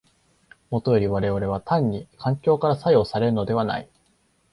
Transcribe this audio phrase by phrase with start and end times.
[0.71, 3.89] もとより我々は単に環境から作用されるのではない。